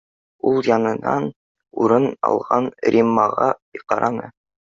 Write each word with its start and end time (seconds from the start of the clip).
—Ул 0.51 0.55
янынан 0.67 1.27
урын 1.83 2.07
алған 2.31 2.71
Риммаға 2.97 3.51
ҡараны 3.95 4.33